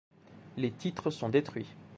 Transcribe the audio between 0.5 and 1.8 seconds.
Les titres sont détruits.